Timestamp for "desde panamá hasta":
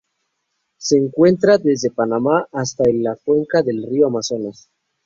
1.59-2.83